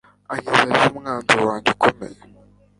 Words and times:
ankiza 0.31 0.63
atyo 0.71 0.87
umwanzi 0.97 1.35
wanjye 1.45 1.69
ukomeye 1.75 2.17